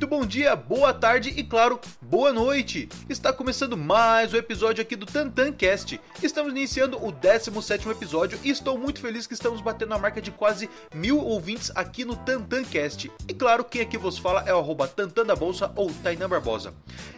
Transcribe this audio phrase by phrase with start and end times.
[0.00, 2.88] Muito bom dia, boa tarde e, claro, boa noite!
[3.06, 6.00] Está começando mais um episódio aqui do TantanCast.
[6.22, 10.30] Estamos iniciando o 17 episódio e estou muito feliz que estamos batendo a marca de
[10.30, 13.12] quase mil ouvintes aqui no TantanCast.
[13.28, 16.72] E claro, quem aqui vos fala é o Tantan da Bolsa ou Tainan Barbosa.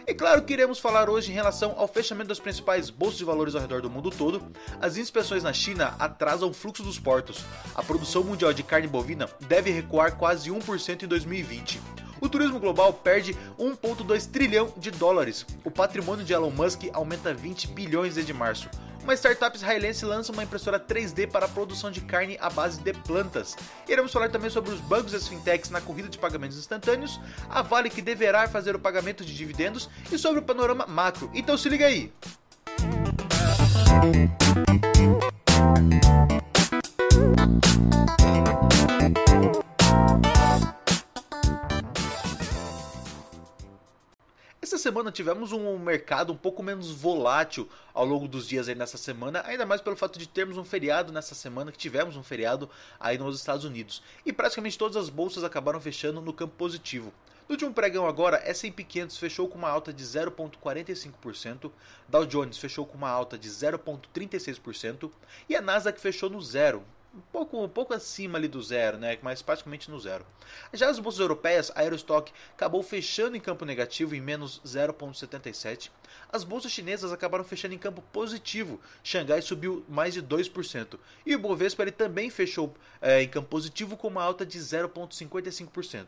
[0.05, 3.55] E claro que iremos falar hoje em relação ao fechamento das principais bolsas de valores
[3.55, 4.43] ao redor do mundo todo,
[4.81, 9.29] as inspeções na China atrasam o fluxo dos portos, a produção mundial de carne bovina
[9.47, 12.02] deve recuar quase 1% em 2020.
[12.21, 15.45] O turismo global perde 1,2 trilhão de dólares.
[15.63, 18.69] O patrimônio de Elon Musk aumenta 20 bilhões desde março.
[19.03, 22.93] Uma startup israelense lança uma impressora 3D para a produção de carne à base de
[22.93, 23.57] plantas.
[23.87, 27.19] Iremos falar também sobre os bancos das fintechs na corrida de pagamentos instantâneos,
[27.49, 31.29] a Vale que deverá fazer o pagamento de dividendos e sobre o panorama macro.
[31.33, 32.13] Então se liga aí!
[44.83, 49.41] Semana tivemos um mercado um pouco menos volátil ao longo dos dias aí nessa semana,
[49.45, 53.17] ainda mais pelo fato de termos um feriado nessa semana, que tivemos um feriado aí
[53.17, 54.03] nos Estados Unidos.
[54.25, 57.13] E praticamente todas as bolsas acabaram fechando no campo positivo.
[57.47, 61.71] No último pregão agora, S&P 500 fechou com uma alta de 0,45%,
[62.09, 65.09] Dow Jones fechou com uma alta de 0,36%
[65.47, 69.17] e a Nasdaq fechou no zero, um pouco, um pouco acima ali do zero, né?
[69.21, 70.25] mas praticamente no zero.
[70.73, 75.91] Já as bolsas europeias, a Eurostock acabou fechando em campo negativo em menos 0,77.
[76.31, 78.79] As bolsas chinesas acabaram fechando em campo positivo.
[79.03, 80.97] Xangai subiu mais de 2%.
[81.25, 86.07] E o Bovespa ele também fechou é, em campo positivo com uma alta de 0,55%.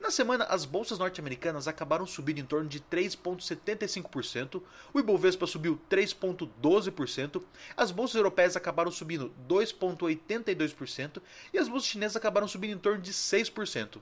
[0.00, 7.42] Na semana, as bolsas norte-americanas acabaram subindo em torno de 3,75%, o Ibovespa subiu 3,12%,
[7.76, 13.12] as bolsas europeias acabaram subindo 2,82% e as bolsas chinesas acabaram subindo em torno de
[13.12, 14.00] 6%.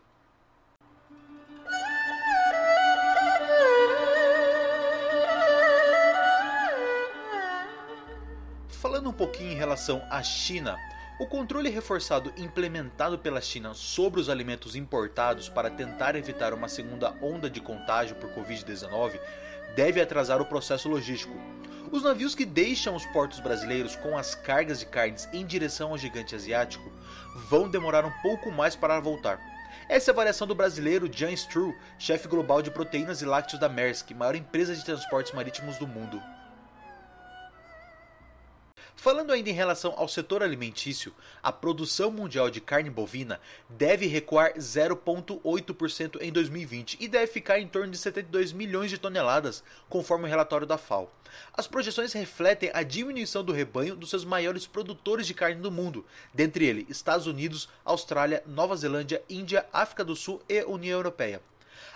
[8.81, 10.77] Falando um pouquinho em relação à China,
[11.19, 17.13] o controle reforçado implementado pela China sobre os alimentos importados para tentar evitar uma segunda
[17.21, 19.19] onda de contágio por Covid-19
[19.75, 21.35] deve atrasar o processo logístico.
[21.91, 25.99] Os navios que deixam os portos brasileiros com as cargas de carnes em direção ao
[25.99, 26.89] gigante asiático
[27.49, 29.41] vão demorar um pouco mais para voltar.
[29.89, 33.69] Essa é a variação do brasileiro Jan Stru, chefe global de proteínas e lácteos da
[33.69, 36.23] Maersk, maior empresa de transportes marítimos do mundo.
[38.99, 44.55] Falando ainda em relação ao setor alimentício, a produção mundial de carne bovina deve recuar
[44.55, 50.29] 0,8% em 2020 e deve ficar em torno de 72 milhões de toneladas, conforme o
[50.29, 51.09] relatório da FAO.
[51.55, 56.05] As projeções refletem a diminuição do rebanho dos seus maiores produtores de carne do mundo,
[56.35, 61.41] dentre eles Estados Unidos, Austrália, Nova Zelândia, Índia, África do Sul e União Europeia.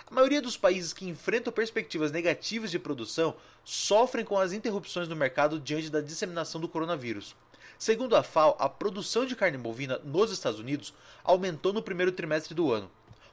[0.09, 5.15] A maioria dos países que enfrentam perspectivas negativas de produção sofrem com as interrupções no
[5.15, 7.35] mercado diante da disseminação do coronavírus.
[7.77, 12.53] Segundo a FAO, a produção de carne bovina nos Estados Unidos aumentou no primeiro trimestre
[12.53, 12.89] do ano.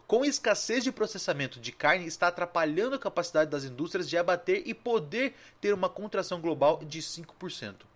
[0.06, 4.64] Com a escassez de processamento de carne está atrapalhando a capacidade das indústrias de abater
[4.66, 7.89] e poder ter uma contração global de 5%.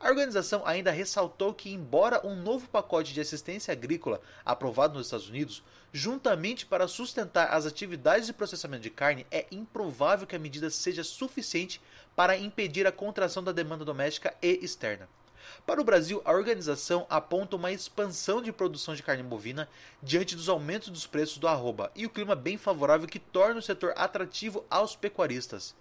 [0.00, 5.28] A organização ainda ressaltou que, embora um novo pacote de assistência agrícola aprovado nos Estados
[5.28, 5.62] Unidos,
[5.92, 11.04] juntamente para sustentar as atividades de processamento de carne, é improvável que a medida seja
[11.04, 11.80] suficiente
[12.16, 15.08] para impedir a contração da demanda doméstica e externa.
[15.66, 19.68] Para o Brasil, a organização aponta uma expansão de produção de carne bovina
[20.02, 23.62] diante dos aumentos dos preços do arroba e o clima bem favorável que torna o
[23.62, 25.74] setor atrativo aos pecuaristas.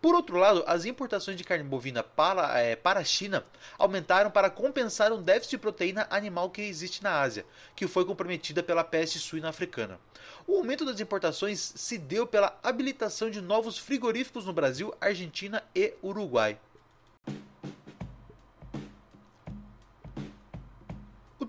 [0.00, 3.44] Por outro lado, as importações de carne bovina para, é, para a China
[3.76, 8.62] aumentaram para compensar um déficit de proteína animal que existe na Ásia, que foi comprometida
[8.62, 9.98] pela peste suína africana.
[10.46, 15.92] O aumento das importações se deu pela habilitação de novos frigoríficos no Brasil, Argentina e
[16.00, 16.58] Uruguai.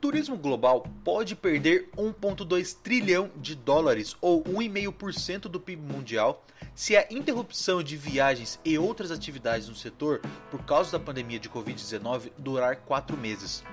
[0.10, 7.06] Turismo global pode perder 1,2 trilhão de dólares, ou 1,5% do PIB mundial, se a
[7.12, 10.20] interrupção de viagens e outras atividades no setor
[10.50, 13.64] por causa da pandemia de Covid-19 durar quatro meses.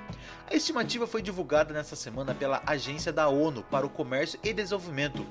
[0.46, 5.26] A estimativa foi divulgada nesta semana pela Agência da ONU para o Comércio e Desenvolvimento.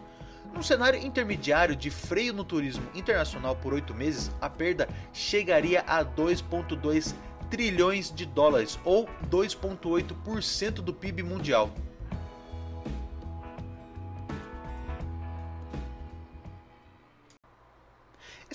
[0.55, 6.03] Num cenário intermediário de freio no turismo internacional por oito meses, a perda chegaria a
[6.03, 7.13] 2,2
[7.49, 11.73] trilhões de dólares, ou 2,8% do PIB mundial.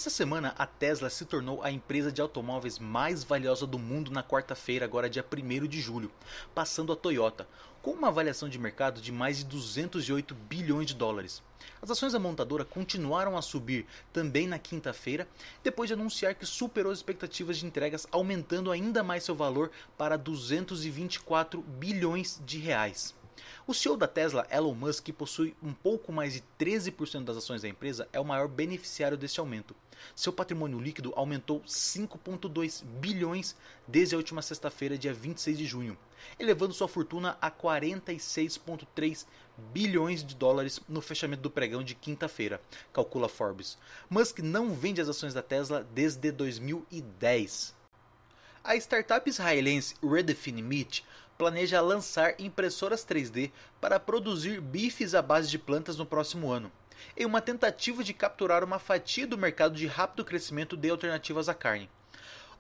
[0.01, 4.23] Essa semana, a Tesla se tornou a empresa de automóveis mais valiosa do mundo na
[4.23, 6.11] quarta-feira, agora dia 1 de julho,
[6.55, 7.47] passando a Toyota,
[7.83, 11.43] com uma avaliação de mercado de mais de 208 bilhões de dólares.
[11.83, 15.29] As ações da montadora continuaram a subir também na quinta-feira,
[15.63, 20.17] depois de anunciar que superou as expectativas de entregas, aumentando ainda mais seu valor para
[20.17, 23.20] 224 bilhões de reais.
[23.67, 27.63] O CEO da Tesla, Elon Musk, que possui um pouco mais de 13% das ações
[27.63, 29.77] da empresa, é o maior beneficiário deste aumento.
[30.17, 33.55] Seu patrimônio líquido aumentou 5,2 bilhões
[33.87, 35.97] desde a última sexta-feira, dia 26 de junho,
[36.39, 39.27] elevando sua fortuna a 46,3
[39.73, 42.61] bilhões de dólares no fechamento do pregão de quinta-feira,
[42.93, 43.79] calcula Forbes.
[44.09, 47.79] Musk não vende as ações da Tesla desde 2010.
[48.63, 51.03] A startup israelense Redefine Meat
[51.41, 53.51] planeja lançar impressoras 3D
[53.81, 56.71] para produzir bifes à base de plantas no próximo ano,
[57.17, 61.55] em uma tentativa de capturar uma fatia do mercado de rápido crescimento de alternativas à
[61.55, 61.89] carne.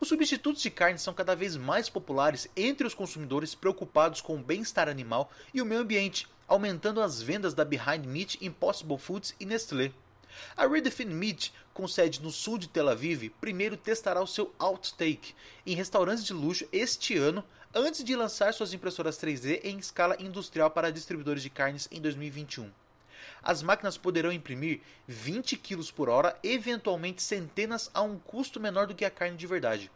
[0.01, 4.43] Os substitutos de carne são cada vez mais populares entre os consumidores preocupados com o
[4.43, 9.45] bem-estar animal e o meio ambiente, aumentando as vendas da Behind Meat, Impossible Foods e
[9.45, 9.93] Nestlé.
[10.57, 15.35] A Redefine Meat, com sede no sul de Tel Aviv, primeiro testará o seu Outtake
[15.67, 17.45] em restaurantes de luxo este ano,
[17.75, 22.71] antes de lançar suas impressoras 3D em escala industrial para distribuidores de carnes em 2021.
[23.43, 28.95] As máquinas poderão imprimir 20 kg por hora, eventualmente centenas a um custo menor do
[28.95, 29.91] que a carne de verdade.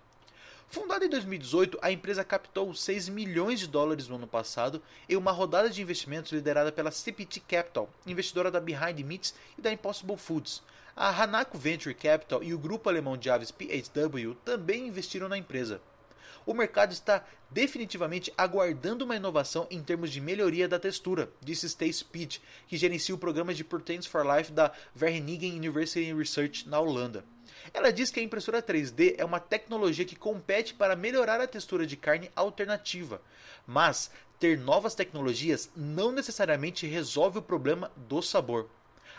[0.69, 5.31] Fundada em 2018, a empresa captou 6 milhões de dólares no ano passado em uma
[5.31, 10.63] rodada de investimentos liderada pela CPT Capital, investidora da Behind Meats e da Impossible Foods.
[10.97, 15.81] A Hanako Venture Capital e o grupo alemão de aves PHW também investiram na empresa.
[16.47, 22.05] O mercado está definitivamente aguardando uma inovação em termos de melhoria da textura, disse Stace
[22.05, 27.25] Pitt, que gerencia o programa de Proteins for Life da Wageningen University Research na Holanda.
[27.73, 31.87] Ela diz que a impressora 3D é uma tecnologia que compete para melhorar a textura
[31.87, 33.21] de carne alternativa,
[33.67, 38.69] mas ter novas tecnologias não necessariamente resolve o problema do sabor.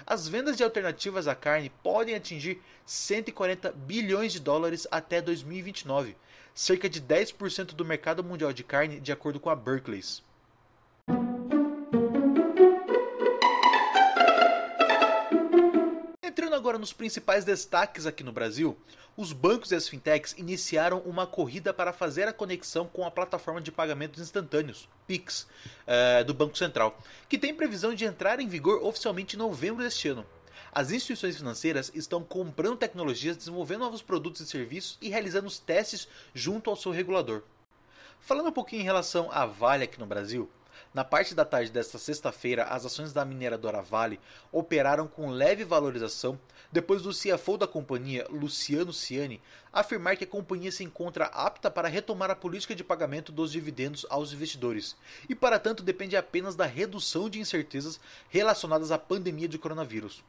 [0.05, 6.15] As vendas de alternativas à carne podem atingir 140 bilhões de dólares até 2029,
[6.53, 10.03] cerca de 10% do mercado mundial de carne, de acordo com a Berkeley.
[16.65, 18.75] Agora nos principais destaques aqui no Brasil,
[19.15, 23.61] os bancos e as fintechs iniciaram uma corrida para fazer a conexão com a plataforma
[23.61, 25.45] de pagamentos instantâneos, Pix,
[25.85, 30.07] é, do Banco Central, que tem previsão de entrar em vigor oficialmente em novembro deste
[30.07, 30.25] ano.
[30.71, 36.07] As instituições financeiras estão comprando tecnologias, desenvolvendo novos produtos e serviços e realizando os testes
[36.33, 37.43] junto ao seu regulador.
[38.19, 40.49] Falando um pouquinho em relação à Vale aqui no Brasil,
[40.95, 44.17] na parte da tarde desta sexta-feira, as ações da mineradora Vale
[44.49, 46.39] operaram com leve valorização
[46.71, 49.41] depois do CFO da companhia, Luciano Ciani,
[49.73, 54.05] afirmar que a companhia se encontra apta para retomar a política de pagamento dos dividendos
[54.09, 54.95] aos investidores
[55.27, 57.99] e, para tanto, depende apenas da redução de incertezas
[58.29, 60.23] relacionadas à pandemia de coronavírus.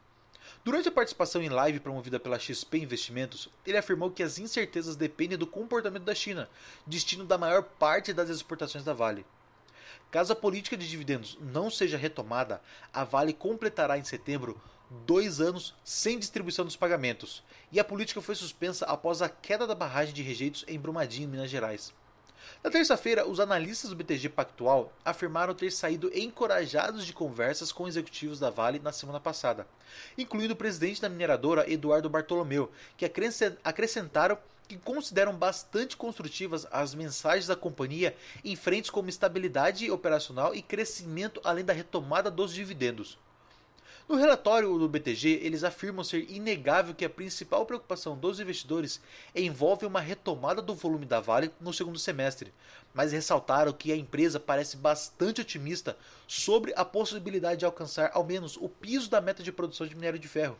[0.65, 5.39] Durante a participação em live promovida pela XP Investimentos, ele afirmou que as incertezas dependem
[5.39, 6.51] do comportamento da China,
[6.85, 9.25] destino da maior parte das exportações da Vale.
[10.11, 12.61] Caso a política de dividendos não seja retomada,
[12.93, 14.61] a Vale completará em setembro
[15.05, 19.75] dois anos sem distribuição dos pagamentos, e a política foi suspensa após a queda da
[19.75, 21.93] barragem de rejeitos em Brumadinho, Minas Gerais.
[22.63, 28.39] Na terça-feira, os analistas do BTG Pactual afirmaram ter saído encorajados de conversas com executivos
[28.39, 29.67] da Vale na semana passada,
[30.17, 37.47] incluindo o presidente da mineradora Eduardo Bartolomeu, que acrescentaram que consideram bastante construtivas as mensagens
[37.47, 43.19] da companhia em frentes como estabilidade operacional e crescimento, além da retomada dos dividendos.
[44.09, 49.01] No relatório do BTG, eles afirmam ser inegável que a principal preocupação dos investidores
[49.35, 52.55] envolve uma retomada do volume da Vale no segundo semestre,
[52.95, 58.57] mas ressaltaram que a empresa parece bastante otimista sobre a possibilidade de alcançar ao menos
[58.57, 60.57] o piso da meta de produção de minério de ferro,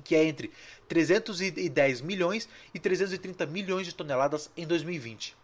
[0.00, 0.50] que é entre
[0.88, 5.36] 310 milhões e 330 milhões de toneladas em 2020.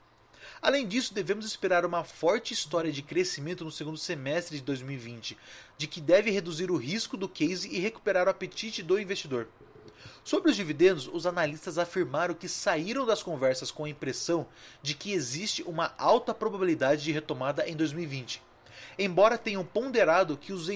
[0.61, 5.37] Além disso, devemos esperar uma forte história de crescimento no segundo semestre de 2020,
[5.77, 9.49] de que deve reduzir o risco do case e recuperar o apetite do investidor.
[10.25, 14.47] Sobre os dividendos, os analistas afirmaram que saíram das conversas com a impressão
[14.83, 18.43] de que existe uma alta probabilidade de retomada em 2020.
[18.99, 20.69] Embora tenham ponderado que os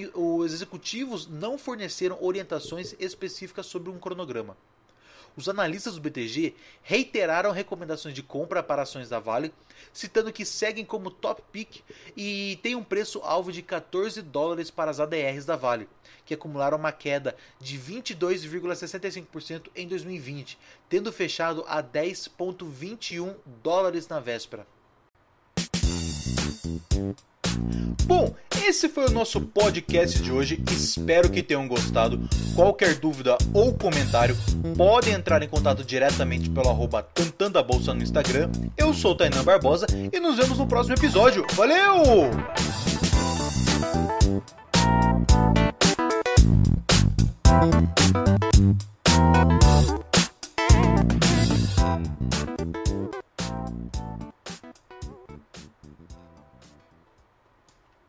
[0.53, 4.57] executivos não forneceram orientações específicas sobre um cronograma.
[5.37, 9.53] os analistas do BTG reiteraram recomendações de compra para ações da Vale,
[9.93, 11.83] citando que seguem como top pick
[12.17, 15.89] e tem um preço alvo de 14 dólares para as ADRs da Vale,
[16.25, 24.67] que acumularam uma queda de 22,65% em 2020, tendo fechado a 10,21 dólares na véspera.
[28.05, 28.35] Bom,
[28.67, 30.63] esse foi o nosso podcast de hoje.
[30.71, 32.21] Espero que tenham gostado.
[32.55, 34.37] Qualquer dúvida ou comentário,
[34.77, 37.07] podem entrar em contato diretamente pelo arroba
[37.67, 38.51] Bolsa no Instagram.
[38.77, 41.47] Eu sou o Tainan Barbosa e nos vemos no próximo episódio.
[41.55, 42.90] Valeu!